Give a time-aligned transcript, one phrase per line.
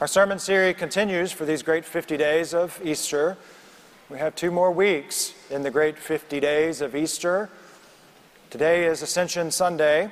[0.00, 3.36] Our sermon series continues for these great 50 days of Easter.
[4.08, 7.50] We have two more weeks in the great 50 days of Easter.
[8.48, 10.10] Today is Ascension Sunday.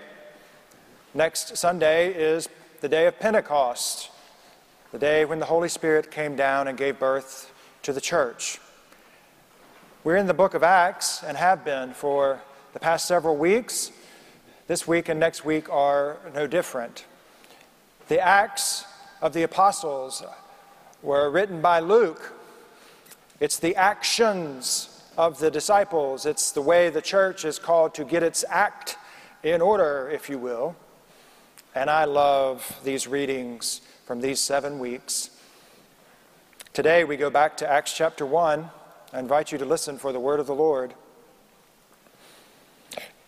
[1.15, 2.51] Next Sunday is
[2.83, 4.11] the day of Pentecost,
[4.93, 7.51] the day when the Holy Spirit came down and gave birth
[7.81, 8.61] to the church.
[10.05, 12.43] We're in the book of Acts and have been for
[12.75, 13.91] the past several weeks.
[14.67, 17.07] This week and next week are no different.
[18.09, 18.85] The Acts
[19.21, 20.23] of the apostles
[21.03, 22.35] were written by Luke.
[23.41, 28.23] It's the actions of the disciples, it's the way the church is called to get
[28.23, 28.97] its act
[29.43, 30.77] in order, if you will.
[31.75, 35.31] And I love these readings from these seven weeks.
[36.73, 38.71] Today we go back to Acts chapter 1.
[39.13, 40.95] I invite you to listen for the word of the Lord.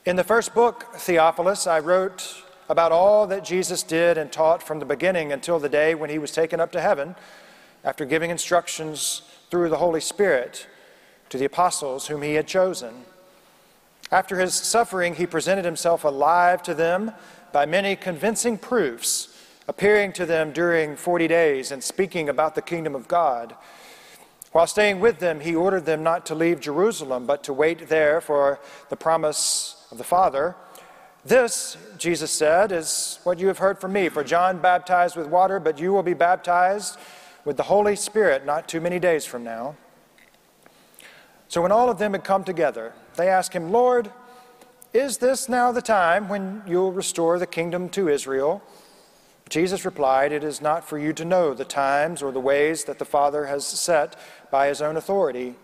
[0.07, 4.79] In the first book, Theophilus, I wrote about all that Jesus did and taught from
[4.79, 7.17] the beginning until the day when he was taken up to heaven
[7.83, 10.69] after giving instructions through the Holy Spirit
[11.31, 12.95] to the apostles whom he had chosen.
[14.13, 17.11] After his suffering, he presented himself alive to them
[17.53, 22.95] by many convincing proofs, appearing to them during 40 days and speaking about the kingdom
[22.95, 23.57] of God.
[24.53, 28.21] While staying with them, he ordered them not to leave Jerusalem, but to wait there
[28.21, 30.55] for the promise of the Father
[31.25, 34.09] this, Jesus said, is what you have heard from me.
[34.09, 36.99] For John baptized with water, but you will be baptized
[37.45, 39.77] with the Holy Spirit not too many days from now.
[41.49, 44.11] So when all of them had come together, they asked him, Lord,
[44.93, 48.63] is this now the time when you'll restore the kingdom to Israel?
[49.49, 52.99] Jesus replied, It is not for you to know the times or the ways that
[52.99, 54.17] the Father has set
[54.51, 55.57] by his own authority,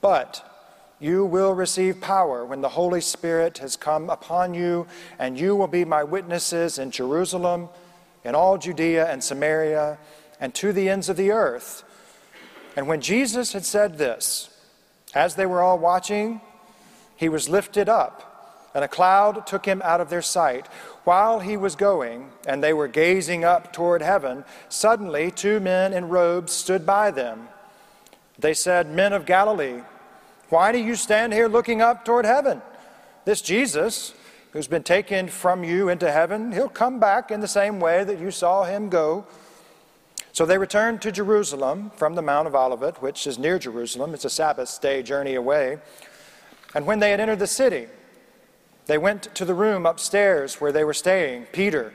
[0.00, 0.55] but
[0.98, 4.86] you will receive power when the Holy Spirit has come upon you,
[5.18, 7.68] and you will be my witnesses in Jerusalem,
[8.24, 9.98] in all Judea and Samaria,
[10.40, 11.84] and to the ends of the earth.
[12.76, 14.50] And when Jesus had said this,
[15.14, 16.40] as they were all watching,
[17.16, 20.66] he was lifted up, and a cloud took him out of their sight.
[21.04, 26.08] While he was going, and they were gazing up toward heaven, suddenly two men in
[26.08, 27.48] robes stood by them.
[28.38, 29.82] They said, Men of Galilee,
[30.48, 32.62] why do you stand here looking up toward heaven?
[33.24, 34.14] This Jesus,
[34.52, 38.20] who's been taken from you into heaven, he'll come back in the same way that
[38.20, 39.26] you saw him go.
[40.32, 44.14] So they returned to Jerusalem from the Mount of Olivet, which is near Jerusalem.
[44.14, 45.78] It's a Sabbath day journey away.
[46.74, 47.86] And when they had entered the city,
[48.86, 51.92] they went to the room upstairs where they were staying Peter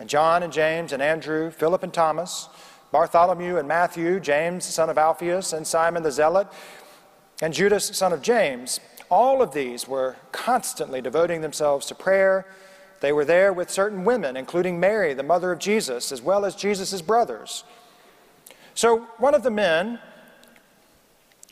[0.00, 2.48] and John and James and Andrew, Philip and Thomas,
[2.90, 6.48] Bartholomew and Matthew, James, the son of Alphaeus, and Simon the Zealot
[7.42, 8.80] and Judas, son of James.
[9.10, 12.46] All of these were constantly devoting themselves to prayer.
[13.00, 16.54] They were there with certain women, including Mary, the mother of Jesus, as well as
[16.54, 17.64] Jesus' brothers.
[18.74, 19.98] So, one of the men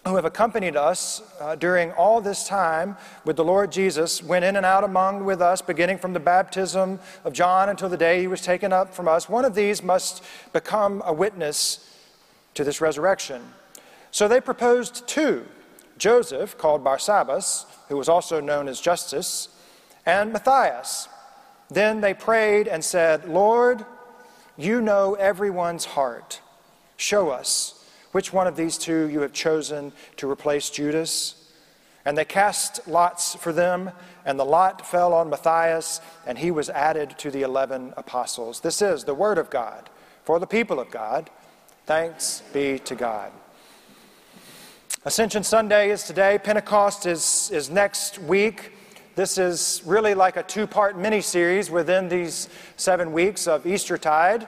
[0.07, 4.57] who have accompanied us uh, during all this time with the Lord Jesus went in
[4.57, 8.27] and out among with us, beginning from the baptism of John until the day he
[8.29, 9.29] was taken up from us.
[9.29, 10.23] One of these must
[10.53, 11.95] become a witness
[12.55, 13.43] to this resurrection.
[14.13, 15.47] So they proposed two
[16.01, 19.49] Joseph, called Barsabbas, who was also known as Justus,
[20.05, 21.09] and Matthias.
[21.69, 23.85] Then they prayed and said, Lord,
[24.57, 26.41] you know everyone's heart.
[26.97, 31.37] Show us which one of these two you have chosen to replace Judas.
[32.05, 33.91] And they cast lots for them,
[34.25, 38.61] and the lot fell on Matthias, and he was added to the eleven apostles.
[38.61, 39.91] This is the word of God
[40.25, 41.29] for the people of God.
[41.85, 43.31] Thanks be to God.
[45.07, 48.73] Ascension Sunday is today, Pentecost is, is next week.
[49.15, 54.47] This is really like a two part mini series within these seven weeks of Eastertide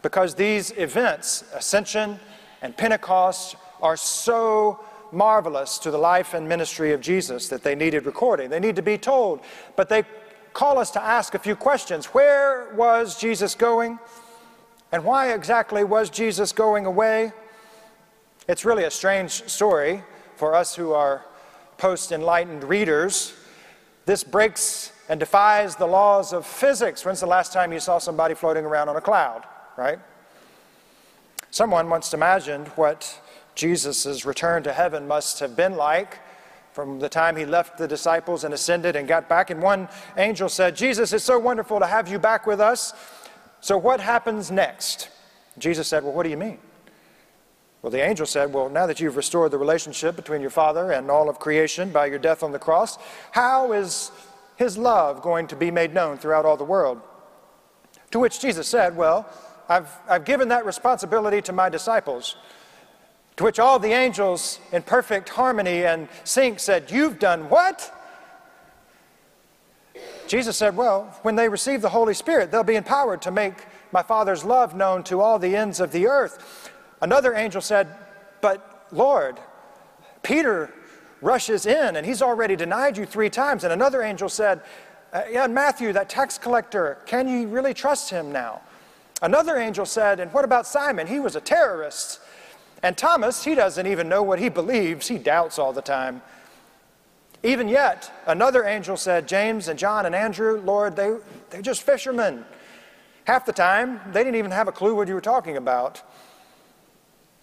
[0.00, 2.20] because these events, Ascension
[2.62, 4.78] and Pentecost, are so
[5.10, 8.50] marvelous to the life and ministry of Jesus that they needed recording.
[8.50, 9.40] They need to be told,
[9.74, 10.04] but they
[10.52, 12.06] call us to ask a few questions.
[12.06, 13.98] Where was Jesus going?
[14.92, 17.32] And why exactly was Jesus going away?
[18.46, 20.02] It's really a strange story
[20.36, 21.24] for us who are
[21.78, 23.32] post enlightened readers.
[24.06, 27.04] This breaks and defies the laws of physics.
[27.04, 29.44] When's the last time you saw somebody floating around on a cloud,
[29.76, 29.98] right?
[31.50, 33.20] Someone once imagined what
[33.54, 36.18] Jesus' return to heaven must have been like
[36.72, 39.50] from the time he left the disciples and ascended and got back.
[39.50, 42.92] And one angel said, Jesus, it's so wonderful to have you back with us.
[43.60, 45.08] So what happens next?
[45.56, 46.58] Jesus said, Well, what do you mean?
[47.84, 51.10] Well, the angel said, Well, now that you've restored the relationship between your Father and
[51.10, 52.96] all of creation by your death on the cross,
[53.32, 54.10] how is
[54.56, 57.02] his love going to be made known throughout all the world?
[58.12, 59.28] To which Jesus said, Well,
[59.68, 62.36] I've, I've given that responsibility to my disciples.
[63.36, 67.94] To which all the angels, in perfect harmony and sync, said, You've done what?
[70.26, 74.02] Jesus said, Well, when they receive the Holy Spirit, they'll be empowered to make my
[74.02, 76.70] Father's love known to all the ends of the earth.
[77.00, 77.88] Another angel said,
[78.40, 79.38] But Lord,
[80.22, 80.72] Peter
[81.20, 83.64] rushes in and he's already denied you three times.
[83.64, 84.62] And another angel said,
[85.12, 88.60] uh, Yeah, Matthew, that tax collector, can you really trust him now?
[89.22, 91.06] Another angel said, And what about Simon?
[91.06, 92.20] He was a terrorist.
[92.82, 96.20] And Thomas, he doesn't even know what he believes, he doubts all the time.
[97.42, 101.14] Even yet, another angel said, James and John and Andrew, Lord, they,
[101.50, 102.44] they're just fishermen.
[103.24, 106.02] Half the time, they didn't even have a clue what you were talking about.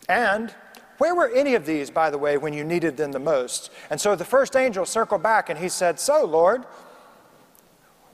[0.10, 0.54] And
[0.98, 3.72] where were any of these, by the way, when you needed them the most?
[3.90, 6.64] And so the first angel circled back and he said, So, Lord,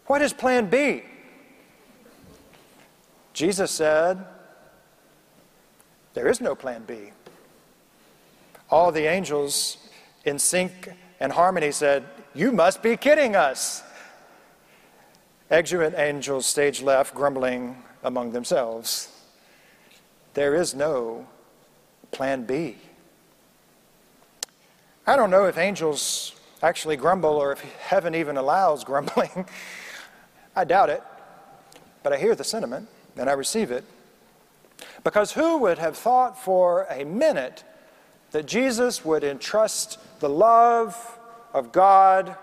[0.05, 1.03] what is plan B?
[3.33, 4.25] Jesus said,
[6.13, 7.11] There is no plan B.
[8.69, 9.77] All the angels
[10.25, 10.89] in sync
[11.19, 13.83] and harmony said, You must be kidding us.
[15.49, 19.09] Exuberant angels stage left, grumbling among themselves.
[20.33, 21.27] There is no
[22.11, 22.77] plan B.
[25.05, 29.45] I don't know if angels actually grumble or if heaven even allows grumbling.
[30.55, 31.03] I doubt it.
[32.03, 33.83] But I hear the sentiment and I receive it.
[35.03, 37.63] Because who would have thought for a minute
[38.31, 41.19] that Jesus would entrust the love
[41.53, 42.35] of God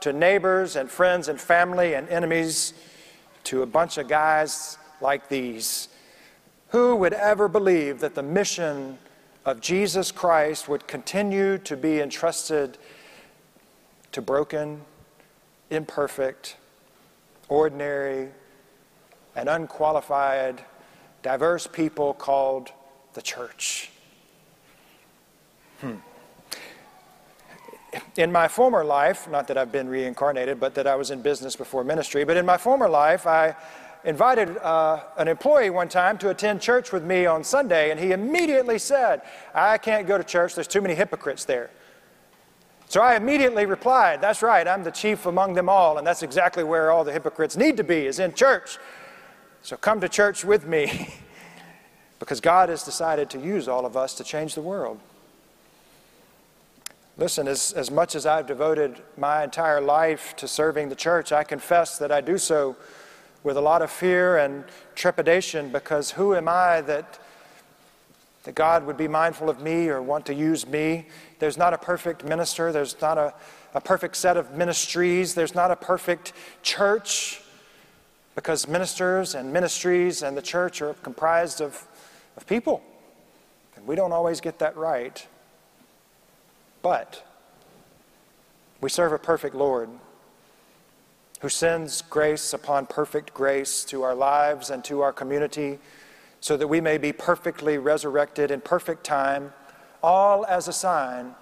[0.00, 2.74] to neighbors and friends and family and enemies
[3.44, 5.88] to a bunch of guys like these.
[6.68, 8.98] Who would ever believe that the mission
[9.44, 12.78] of Jesus Christ would continue to be entrusted
[14.12, 14.82] to broken,
[15.70, 16.56] imperfect,
[17.48, 18.28] ordinary,
[19.34, 20.64] and unqualified,
[21.22, 22.70] diverse people called
[23.14, 23.90] the church?
[25.80, 25.96] Hmm
[28.16, 31.56] in my former life, not that I've been reincarnated, but that I was in business
[31.56, 33.54] before ministry, but in my former life, I
[34.04, 38.12] invited uh, an employee one time to attend church with me on Sunday, and he
[38.12, 39.22] immediately said,
[39.54, 41.70] I can't go to church, there's too many hypocrites there.
[42.88, 46.64] So I immediately replied, That's right, I'm the chief among them all, and that's exactly
[46.64, 48.78] where all the hypocrites need to be, is in church.
[49.62, 51.14] So come to church with me,
[52.18, 55.00] because God has decided to use all of us to change the world.
[57.18, 61.44] Listen, as, as much as I've devoted my entire life to serving the church, I
[61.44, 62.74] confess that I do so
[63.42, 67.18] with a lot of fear and trepidation because who am I that,
[68.44, 71.06] that God would be mindful of me or want to use me?
[71.38, 73.34] There's not a perfect minister, there's not a,
[73.74, 77.42] a perfect set of ministries, there's not a perfect church
[78.34, 81.86] because ministers and ministries and the church are comprised of,
[82.36, 82.82] of people.
[83.76, 85.26] And we don't always get that right.
[86.80, 87.24] But
[88.80, 89.88] we serve a perfect Lord
[91.42, 95.78] who sends grace upon perfect grace to our lives and to our community
[96.40, 99.52] so that we may be perfectly resurrected in perfect time,
[100.02, 101.34] all as a sign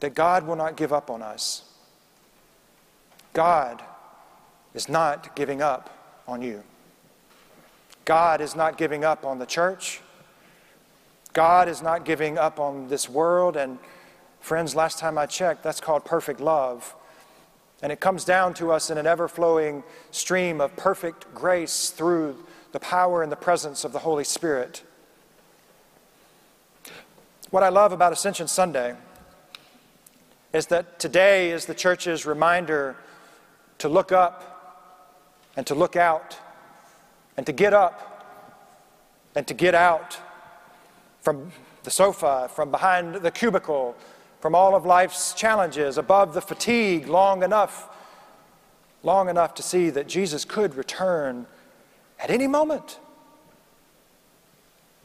[0.00, 1.64] that God will not give up on us.
[3.32, 3.82] God
[4.74, 6.62] is not giving up on you.
[8.04, 10.00] God is not giving up on the church.
[11.32, 13.78] God is not giving up on this world and
[14.42, 16.96] Friends, last time I checked, that's called perfect love.
[17.82, 22.36] And it comes down to us in an ever flowing stream of perfect grace through
[22.70, 24.82] the power and the presence of the Holy Spirit.
[27.50, 28.94] What I love about Ascension Sunday
[30.52, 32.96] is that today is the church's reminder
[33.78, 34.52] to look up
[35.56, 36.38] and to look out
[37.36, 38.08] and to get up
[39.34, 40.18] and to get out
[41.20, 43.96] from the sofa, from behind the cubicle,
[44.42, 47.88] from all of life's challenges, above the fatigue long enough,
[49.04, 51.46] long enough to see that Jesus could return
[52.18, 52.98] at any moment.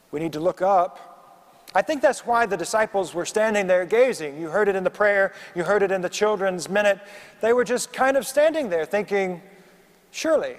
[0.10, 1.70] We need to look up.
[1.76, 4.42] I think that's why the disciples were standing there gazing.
[4.42, 7.00] You heard it in the prayer, you heard it in the children's minute.
[7.40, 9.44] They were just kind of standing there thinking,
[10.10, 10.56] surely,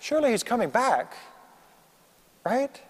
[0.00, 1.14] surely he's coming back,
[2.44, 2.82] right?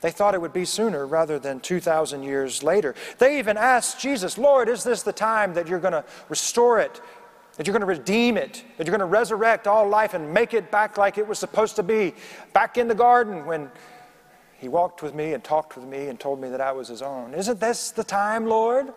[0.00, 2.94] They thought it would be sooner rather than 2,000 years later.
[3.18, 7.00] They even asked Jesus, Lord, is this the time that you're going to restore it,
[7.56, 10.54] that you're going to redeem it, that you're going to resurrect all life and make
[10.54, 12.14] it back like it was supposed to be,
[12.52, 13.70] back in the garden when
[14.58, 17.02] he walked with me and talked with me and told me that I was his
[17.02, 17.34] own?
[17.34, 18.92] Isn't this the time, Lord?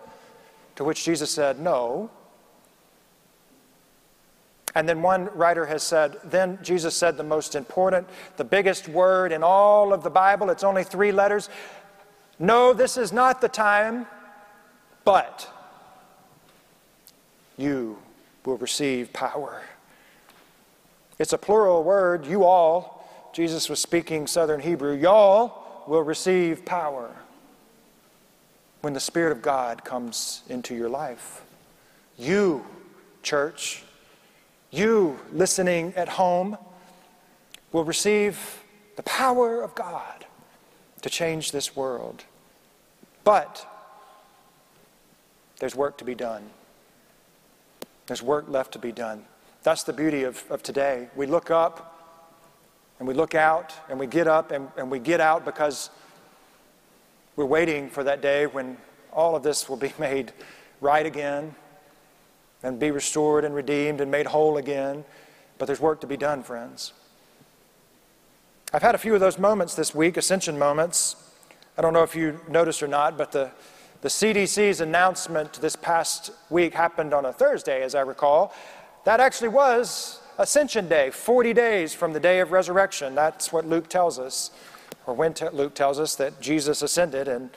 [0.75, 2.09] To which Jesus said, No.
[4.75, 9.31] And then one writer has said, then Jesus said the most important, the biggest word
[9.31, 10.49] in all of the Bible.
[10.49, 11.49] It's only three letters.
[12.39, 14.07] No, this is not the time,
[15.05, 15.47] but
[17.55, 17.99] you
[18.45, 19.61] will receive power.
[21.19, 23.07] It's a plural word, you all.
[23.31, 24.95] Jesus was speaking Southern Hebrew.
[24.95, 27.15] Y'all will receive power
[28.81, 31.43] when the Spirit of God comes into your life.
[32.17, 32.65] You,
[33.21, 33.82] church,
[34.73, 36.57] you listening at home,
[37.71, 38.63] will receive
[38.95, 40.25] the power of God
[41.01, 42.23] to change this world.
[43.23, 43.67] But
[45.59, 46.49] there's work to be done.
[48.07, 49.25] There's work left to be done.
[49.61, 51.07] That's the beauty of, of today.
[51.15, 51.89] We look up
[52.99, 55.89] and we look out and we get up and, and we get out because
[57.35, 58.77] we're waiting for that day when
[59.11, 60.33] all of this will be made
[60.81, 61.55] right again
[62.63, 65.05] and be restored and redeemed and made whole again.
[65.57, 66.93] But there's work to be done, friends.
[68.73, 71.15] I've had a few of those moments this week, ascension moments.
[71.77, 73.51] I don't know if you noticed or not, but the
[74.03, 78.53] the CDC's announcement this past week happened on a Thursday, as I recall.
[79.05, 83.15] That actually was Ascension Day, 40 days from the day of resurrection.
[83.15, 84.51] That's what Luke tells us,
[85.07, 87.49] or when Luke tells us that Jesus ascended and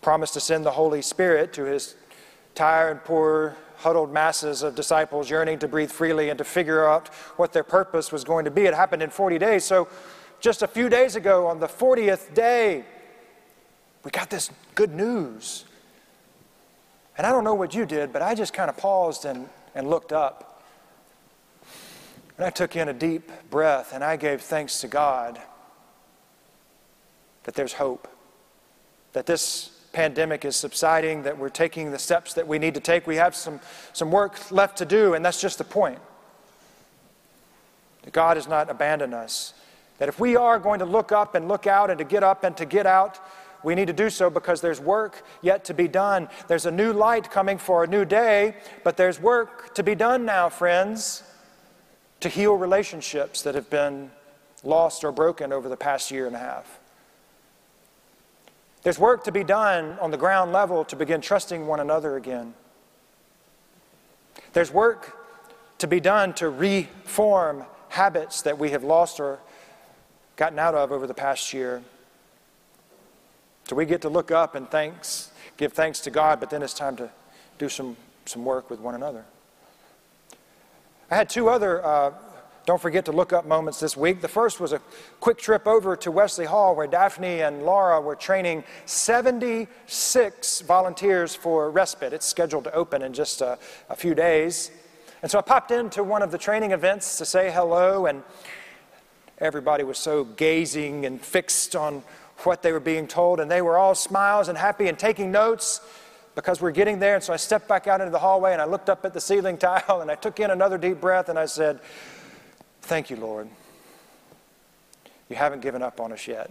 [0.00, 1.96] promised to send the Holy Spirit to his
[2.54, 7.06] tired and poor, huddled masses of disciples yearning to breathe freely and to figure out
[7.36, 8.62] what their purpose was going to be.
[8.62, 9.64] It happened in 40 days.
[9.64, 9.88] So,
[10.40, 12.84] just a few days ago, on the 40th day,
[14.02, 15.64] we got this good news
[17.16, 19.88] and I don't know what you did, but I just kind of paused and, and
[19.88, 20.62] looked up.
[22.36, 25.40] And I took in a deep breath and I gave thanks to God
[27.44, 28.08] that there's hope,
[29.12, 33.06] that this pandemic is subsiding, that we're taking the steps that we need to take.
[33.06, 33.60] We have some,
[33.94, 35.98] some work left to do, and that's just the point.
[38.02, 39.54] That God has not abandoned us.
[39.98, 42.44] That if we are going to look up and look out and to get up
[42.44, 43.18] and to get out,
[43.62, 46.28] we need to do so because there's work yet to be done.
[46.48, 50.26] There's a new light coming for a new day, but there's work to be done
[50.26, 51.22] now, friends,
[52.20, 54.10] to heal relationships that have been
[54.64, 56.80] lost or broken over the past year and a half.
[58.84, 62.54] There's work to be done on the ground level to begin trusting one another again.
[64.52, 65.16] There's work
[65.78, 69.40] to be done to reform habits that we have lost or
[70.36, 71.82] gotten out of over the past year.
[73.64, 76.74] So we get to look up and thanks, give thanks to God, but then it's
[76.74, 77.10] time to
[77.56, 79.24] do some, some work with one another.
[81.10, 82.12] I had two other uh,
[82.66, 84.22] don't forget to look up moments this week.
[84.22, 84.80] The first was a
[85.20, 91.70] quick trip over to Wesley Hall where Daphne and Laura were training 76 volunteers for
[91.70, 92.14] respite.
[92.14, 93.58] It's scheduled to open in just a,
[93.90, 94.70] a few days.
[95.22, 98.22] And so I popped into one of the training events to say hello, and
[99.38, 102.02] everybody was so gazing and fixed on
[102.44, 105.80] what they were being told, and they were all smiles and happy and taking notes
[106.34, 107.14] because we're getting there.
[107.14, 109.20] And so I stepped back out into the hallway and I looked up at the
[109.20, 111.80] ceiling tile and I took in another deep breath and I said,
[112.84, 113.48] Thank you, Lord.
[115.30, 116.50] You haven't given up on us yet.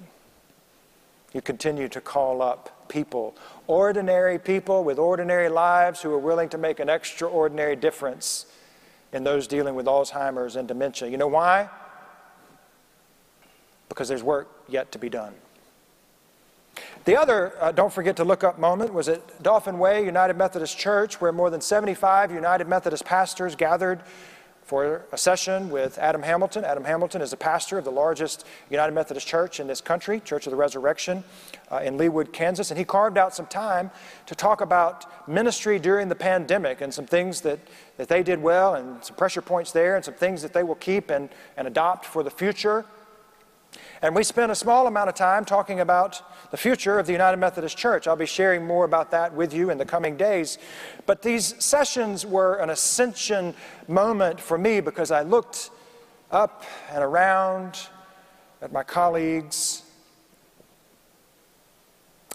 [1.31, 3.35] You continue to call up people,
[3.67, 8.47] ordinary people with ordinary lives who are willing to make an extraordinary difference
[9.11, 11.07] in those dealing with Alzheimer's and dementia.
[11.07, 11.69] You know why?
[13.87, 15.35] Because there's work yet to be done.
[17.05, 20.79] The other, uh, don't forget to look up moment, was at Dauphin Way United Methodist
[20.79, 24.01] Church, where more than 75 United Methodist pastors gathered
[24.63, 26.63] for a session with Adam Hamilton.
[26.63, 30.47] Adam Hamilton is a pastor of the largest United Methodist church in this country, Church
[30.47, 31.23] of the Resurrection,
[31.71, 32.71] uh, in Leawood, Kansas.
[32.71, 33.91] And he carved out some time
[34.25, 37.59] to talk about ministry during the pandemic and some things that,
[37.97, 40.75] that they did well and some pressure points there and some things that they will
[40.75, 42.85] keep and, and adopt for the future.
[44.03, 47.37] And we spent a small amount of time talking about the future of the United
[47.37, 48.05] Methodist Church.
[48.05, 50.57] I'll be sharing more about that with you in the coming days.
[51.05, 53.55] But these sessions were an ascension
[53.87, 55.71] moment for me because I looked
[56.31, 57.87] up and around
[58.61, 59.83] at my colleagues.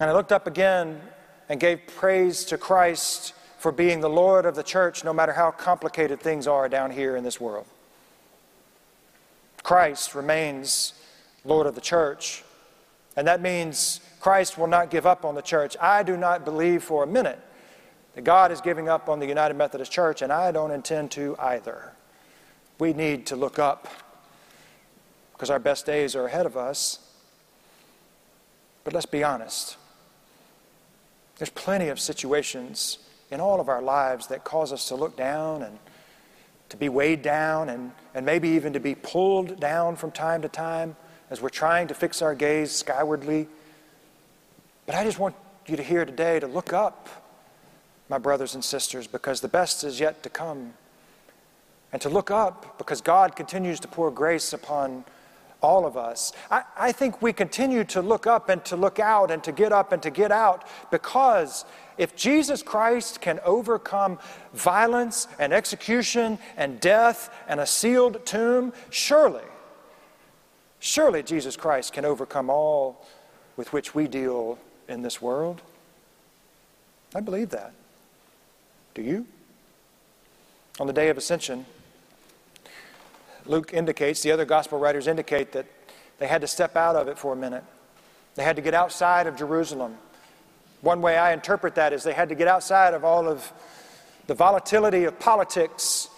[0.01, 1.03] And I looked up again
[1.51, 5.51] and gave praise to Christ for being the Lord of the church, no matter how
[5.51, 7.67] complicated things are down here in this world.
[9.63, 10.95] Christ remains
[11.49, 12.45] Lord of the church.
[13.17, 15.77] And that means Christ will not give up on the church.
[15.81, 17.41] I do not believe for a minute
[18.15, 21.37] that God is giving up on the United Methodist Church, and I don't intend to
[21.39, 21.93] either.
[22.79, 23.89] We need to look up
[25.33, 27.01] because our best days are ahead of us.
[28.85, 29.77] But let's be honest.
[31.39, 32.99] There's plenty of situations
[33.31, 35.79] in all of our lives that cause us to look down and
[36.69, 40.49] to be weighed down and, and maybe even to be pulled down from time to
[40.49, 40.97] time
[41.31, 43.47] as we're trying to fix our gaze skywardly.
[44.87, 45.35] But I just want
[45.67, 47.09] you to hear today to look up,
[48.09, 50.75] my brothers and sisters, because the best is yet to come.
[51.93, 55.05] And to look up because God continues to pour grace upon
[55.61, 56.33] all of us.
[56.51, 59.73] I, I, think we continue to look up and to look out and to get
[59.73, 61.65] up and to get out because
[61.97, 64.19] if Jesus Christ can overcome
[64.55, 69.43] violence and execution and death and a sealed tomb, surely,
[70.81, 73.07] surely Jesus Christ can overcome all
[73.57, 74.59] with which we deal
[74.89, 75.63] in this world.
[77.15, 77.73] I believe that.
[78.95, 79.27] Do you?
[80.81, 81.67] On the day of ascension,
[83.47, 85.67] Luke indicates, the other gospel writers indicate that
[86.19, 87.65] they had to step out of it for a minute.
[88.35, 89.97] They had to get outside of Jerusalem.
[90.81, 93.53] One way I interpret that is they had to get outside of all of
[94.27, 96.09] the volatility of politics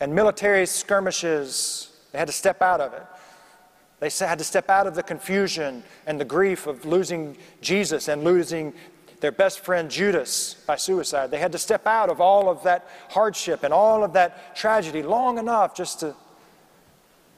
[0.00, 1.90] and military skirmishes.
[2.12, 3.02] They had to step out of it.
[4.00, 8.22] They had to step out of the confusion and the grief of losing Jesus and
[8.22, 8.72] losing
[9.20, 11.30] their best friend Judas by suicide.
[11.30, 15.02] They had to step out of all of that hardship and all of that tragedy
[15.02, 16.14] long enough just to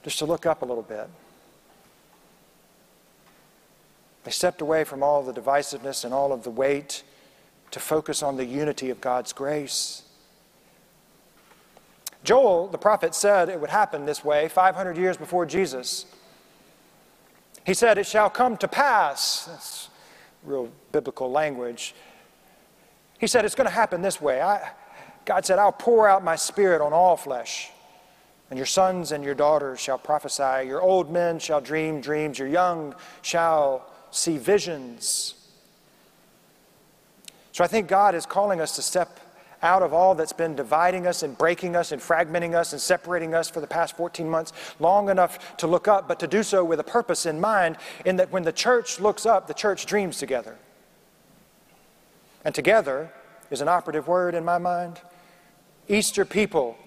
[0.03, 1.07] just to look up a little bit.
[4.23, 7.03] They stepped away from all the divisiveness and all of the weight
[7.71, 10.03] to focus on the unity of God's grace.
[12.23, 16.05] Joel, the prophet, said it would happen this way 500 years before Jesus.
[17.65, 19.45] He said, It shall come to pass.
[19.45, 19.89] That's
[20.43, 21.93] real biblical language.
[23.19, 24.41] He said, It's going to happen this way.
[24.41, 24.71] I,
[25.25, 27.69] God said, I'll pour out my spirit on all flesh.
[28.49, 30.67] And your sons and your daughters shall prophesy.
[30.67, 32.37] Your old men shall dream dreams.
[32.37, 35.35] Your young shall see visions.
[37.53, 39.19] So I think God is calling us to step
[39.63, 43.33] out of all that's been dividing us and breaking us and fragmenting us and separating
[43.33, 46.63] us for the past 14 months long enough to look up, but to do so
[46.63, 50.17] with a purpose in mind, in that when the church looks up, the church dreams
[50.17, 50.57] together.
[52.43, 53.11] And together
[53.49, 54.99] is an operative word in my mind.
[55.87, 56.77] Easter people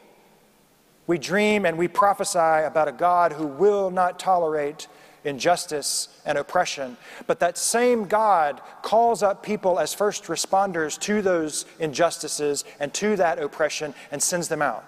[1.07, 4.89] we dream and we prophesy about a God who will not tolerate
[5.25, 6.97] injustice and oppression.
[7.27, 13.17] But that same God calls up people as first responders to those injustices and to
[13.17, 14.85] that oppression and sends them out.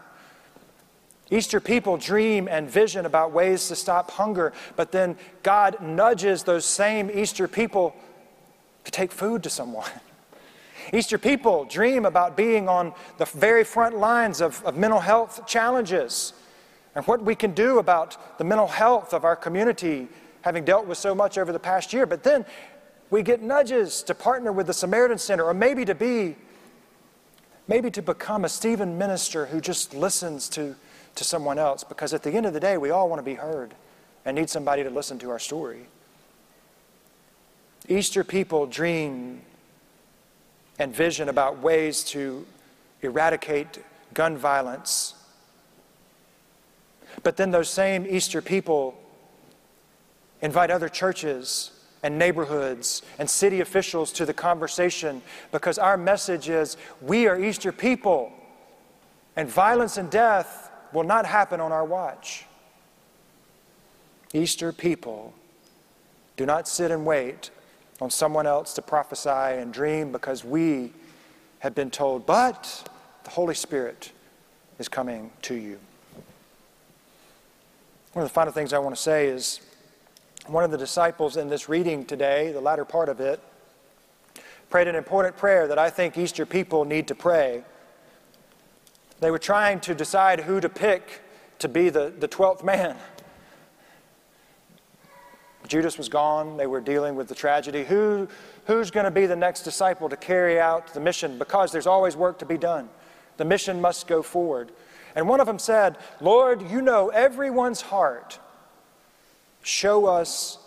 [1.31, 6.65] Easter people dream and vision about ways to stop hunger, but then God nudges those
[6.65, 7.97] same Easter people
[8.85, 9.91] to take food to someone.
[10.93, 16.33] Easter people dream about being on the very front lines of, of mental health challenges
[16.97, 20.09] and what we can do about the mental health of our community,
[20.47, 22.07] having dealt with so much over the past year.
[22.07, 22.47] But then
[23.11, 26.37] we get nudges to partner with the Samaritan Center or maybe to be,
[27.67, 30.77] maybe to become a Stephen minister who just listens to,
[31.17, 31.83] to someone else.
[31.83, 33.75] Because at the end of the day, we all want to be heard
[34.25, 35.89] and need somebody to listen to our story.
[37.89, 39.41] Easter people dream
[40.79, 42.47] and vision about ways to
[43.03, 43.81] eradicate
[44.15, 45.17] gun violence.
[47.25, 48.97] But then those same Easter people
[50.43, 51.71] invite other churches
[52.03, 57.73] and neighborhoods and city officials to the conversation because our message is we are Easter
[57.73, 58.33] people
[59.35, 62.47] and violence and death will not happen on our watch.
[64.33, 65.35] Easter people
[66.37, 67.51] do not sit and wait
[68.01, 70.93] on someone else to prophesy and dream because we
[71.61, 72.89] have been told, but
[73.25, 74.13] the Holy Spirit
[74.79, 75.79] is coming to you.
[78.13, 79.61] One of the final things I want to say is
[80.49, 83.41] one of the disciples in this reading today, the latter part of it,
[84.71, 87.63] prayed an important prayer that I think Easter people need to pray.
[89.21, 91.23] They were trying to decide who to pick
[91.59, 92.97] to be the, the 12th man.
[95.69, 96.57] Judas was gone.
[96.57, 97.85] They were dealing with the tragedy.
[97.85, 98.29] Who,
[98.67, 101.39] who's going to be the next disciple to carry out the mission?
[101.39, 102.89] Because there's always work to be done.
[103.37, 104.71] The mission must go forward.
[105.15, 108.39] And one of them said, Lord, you know everyone's heart.
[109.67, 110.59] Show us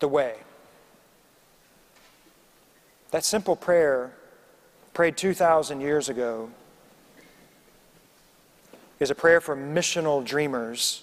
[0.00, 0.36] the way.
[3.10, 4.12] That simple prayer,
[4.94, 6.50] prayed 2,000 years ago,
[8.98, 11.02] is a prayer for missional dreamers,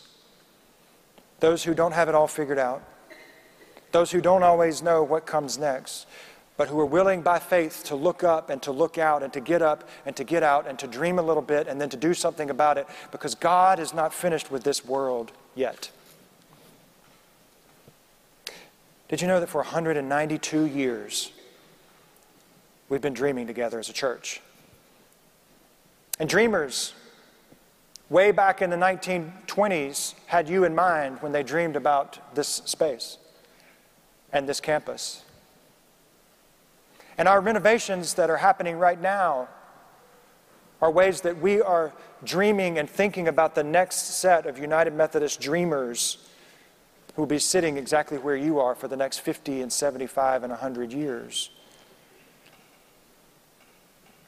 [1.39, 2.82] those who don't have it all figured out
[3.92, 6.06] those who don't always know what comes next,
[6.58, 9.39] but who are willing by faith to look up and to look out and to
[9.39, 11.98] get up and to get out and to dream a little bit and then to
[11.98, 15.92] do something about it because God is not finished with this world yet.
[19.10, 21.32] Did you know that for 192 years
[22.89, 24.39] we've been dreaming together as a church?
[26.19, 26.93] And dreamers
[28.10, 33.17] way back in the 1920s had you in mind when they dreamed about this space
[34.32, 35.24] and this campus.
[37.17, 39.48] And our renovations that are happening right now
[40.84, 41.93] are ways that we are
[42.24, 46.29] dreaming and thinking about the next set of United Methodist dreamers
[47.15, 50.52] who will be sitting exactly where you are for the next 50 and 75 and
[50.52, 51.50] 100 years.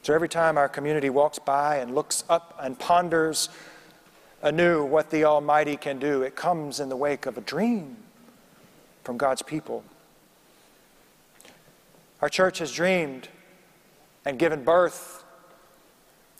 [0.02, 3.48] So every time our community walks by and looks up and ponders
[4.42, 7.96] anew what the Almighty can do, it comes in the wake of a dream
[9.04, 9.84] from God's people.
[12.20, 13.28] Our church has dreamed
[14.24, 15.24] and given birth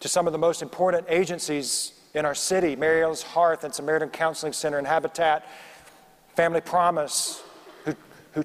[0.00, 4.52] to some of the most important agencies in our city Mariel's Hearth and Samaritan Counseling
[4.52, 5.46] Center and Habitat,
[6.34, 7.42] Family Promise,
[7.84, 7.94] who,
[8.32, 8.44] who,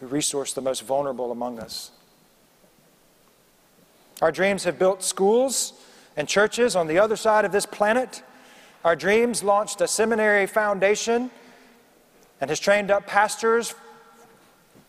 [0.00, 1.90] who resource the most vulnerable among us.
[4.20, 5.72] Our dreams have built schools
[6.16, 8.22] and churches on the other side of this planet.
[8.84, 11.30] Our dreams launched a seminary foundation
[12.40, 13.74] and has trained up pastors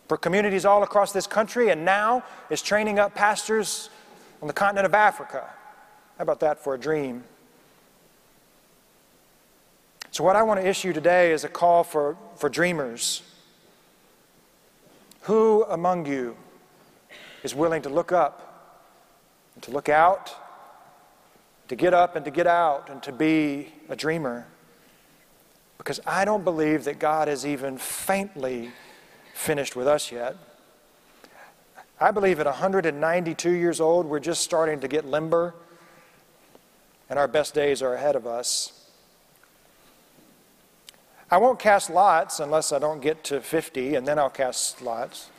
[0.08, 3.88] for communities all across this country, and now is training up pastors
[4.42, 5.48] on the continent of Africa.
[6.18, 7.24] How about that for a dream?
[10.22, 13.22] What I want to issue today is a call for, for dreamers.
[15.22, 16.36] Who among you
[17.42, 18.48] is willing to look up
[19.62, 20.32] to look out,
[21.66, 24.46] to get up and to get out, and to be a dreamer.
[25.76, 28.70] Because I don't believe that God is even faintly
[29.34, 30.36] finished with us yet.
[32.00, 35.52] I believe at 192 years old, we're just starting to get limber,
[37.10, 38.81] and our best days are ahead of us.
[41.32, 45.30] I won't cast lots unless I don't get to 50, and then I'll cast lots.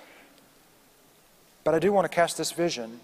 [1.63, 2.99] But I do want to cast this vision.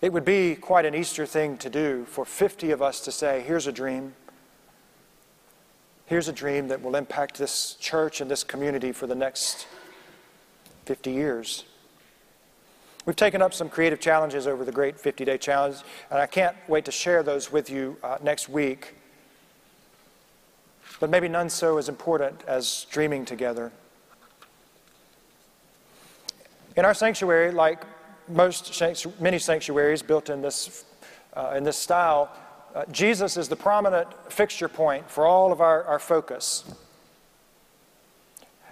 [0.00, 3.42] It would be quite an Easter thing to do for 50 of us to say,
[3.44, 4.14] Here's a dream.
[6.06, 9.66] Here's a dream that will impact this church and this community for the next
[10.84, 11.64] 50 years.
[13.04, 16.56] We've taken up some creative challenges over the great 50 day challenge, and I can't
[16.68, 18.94] wait to share those with you uh, next week.
[21.00, 23.72] But maybe none so as important as dreaming together.
[26.76, 27.82] In our sanctuary, like
[28.28, 28.80] most
[29.18, 30.84] many sanctuaries built in this,
[31.34, 32.30] uh, in this style,
[32.74, 36.64] uh, Jesus is the prominent fixture point for all of our, our focus.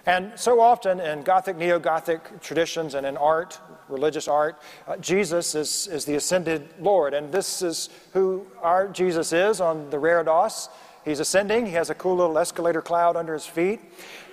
[0.05, 5.55] And so often in Gothic, Neo Gothic traditions and in art, religious art, uh, Jesus
[5.55, 7.13] is, is the ascended Lord.
[7.13, 10.69] And this is who our Jesus is on the Reredos.
[11.05, 13.79] He's ascending, he has a cool little escalator cloud under his feet.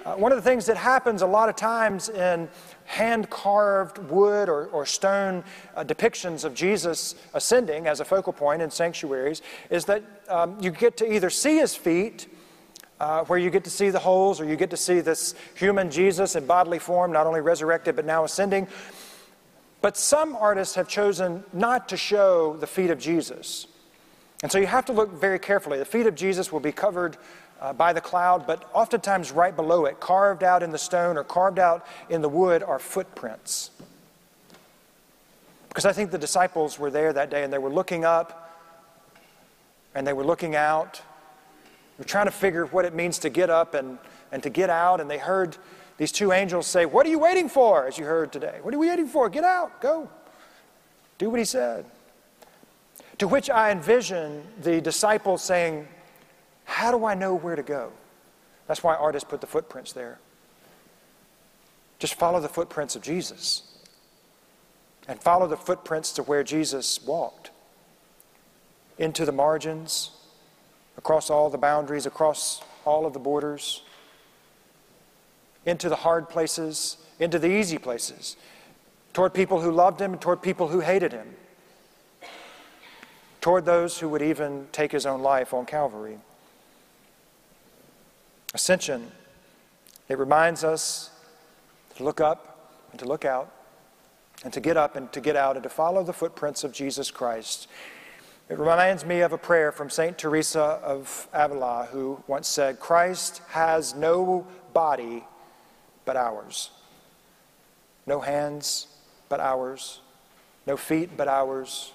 [0.04, 2.48] Uh, one of the things that happens a lot of times in
[2.84, 5.42] hand carved wood or, or stone
[5.74, 10.70] uh, depictions of Jesus ascending as a focal point in sanctuaries is that um, you
[10.70, 12.28] get to either see his feet,
[13.00, 15.90] uh, where you get to see the holes, or you get to see this human
[15.90, 18.68] Jesus in bodily form, not only resurrected but now ascending.
[19.80, 23.66] But some artists have chosen not to show the feet of Jesus.
[24.42, 25.78] And so you have to look very carefully.
[25.78, 27.16] The feet of Jesus will be covered
[27.60, 31.24] uh, by the cloud, but oftentimes right below it, carved out in the stone or
[31.24, 33.70] carved out in the wood, are footprints.
[35.68, 38.46] Because I think the disciples were there that day and they were looking up
[39.94, 41.00] and they were looking out.
[41.96, 43.98] They were trying to figure what it means to get up and,
[44.30, 45.56] and to get out, and they heard
[45.96, 47.86] these two angels say, What are you waiting for?
[47.86, 48.58] As you heard today.
[48.60, 49.30] What are we waiting for?
[49.30, 50.10] Get out, go.
[51.16, 51.86] Do what he said.
[53.18, 55.88] To which I envision the disciples saying,
[56.64, 57.92] how do I know where to go?
[58.66, 60.18] That's why artists put the footprints there.
[61.98, 63.62] Just follow the footprints of Jesus
[65.08, 67.50] and follow the footprints to where Jesus walked
[68.98, 70.10] into the margins,
[70.96, 73.82] across all the boundaries, across all of the borders,
[75.64, 78.36] into the hard places, into the easy places,
[79.12, 81.36] toward people who loved him and toward people who hated him,
[83.46, 86.18] toward those who would even take his own life on Calvary.
[88.52, 89.12] Ascension,
[90.08, 91.10] it reminds us
[91.94, 93.52] to look up and to look out,
[94.42, 97.12] and to get up and to get out, and to follow the footprints of Jesus
[97.12, 97.68] Christ.
[98.48, 100.18] It reminds me of a prayer from St.
[100.18, 105.22] Teresa of Avila, who once said, Christ has no body
[106.04, 106.70] but ours,
[108.06, 108.88] no hands
[109.28, 110.00] but ours,
[110.66, 111.92] no feet but ours,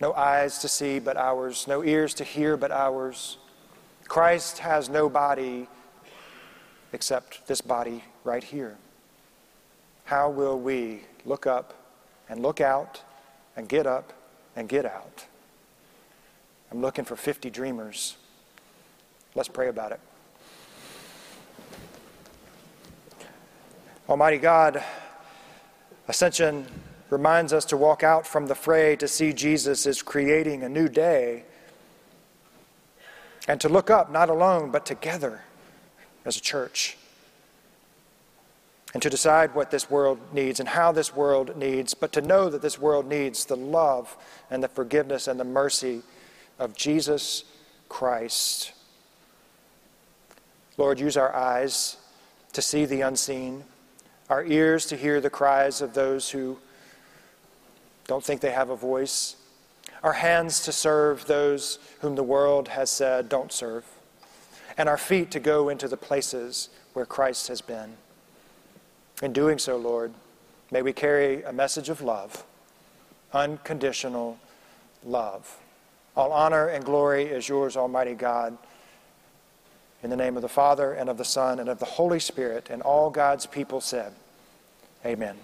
[0.00, 3.38] no eyes to see but ours, no ears to hear but ours
[4.08, 5.68] Christ has no body
[6.94, 8.76] except this body right here.
[10.04, 11.74] How will we look up
[12.30, 13.02] and look out
[13.54, 14.14] and get up
[14.56, 15.26] and get out.
[16.72, 18.16] I'm looking for 50 dreamers.
[19.34, 20.00] Let's pray about it.
[24.08, 24.82] Almighty God,
[26.08, 26.66] Ascension
[27.10, 30.88] reminds us to walk out from the fray to see Jesus is creating a new
[30.88, 31.44] day
[33.46, 35.42] and to look up, not alone, but together
[36.24, 36.98] as a church.
[38.94, 42.48] And to decide what this world needs and how this world needs, but to know
[42.50, 44.16] that this world needs the love
[44.50, 46.02] and the forgiveness and the mercy
[46.58, 47.44] of Jesus
[47.88, 48.72] Christ.
[50.76, 51.96] Lord, use our eyes
[52.52, 53.64] to see the unseen,
[54.30, 56.58] our ears to hear the cries of those who
[58.08, 59.36] don't think they have a voice,
[60.02, 63.84] our hands to serve those whom the world has said don't serve,
[64.76, 67.96] and our feet to go into the places where Christ has been.
[69.22, 70.12] In doing so, Lord,
[70.70, 72.44] may we carry a message of love,
[73.32, 74.38] unconditional
[75.04, 75.58] love.
[76.16, 78.56] All honor and glory is yours, Almighty God.
[80.02, 82.68] In the name of the Father, and of the Son, and of the Holy Spirit,
[82.70, 84.14] and all God's people said,
[85.04, 85.36] Amen.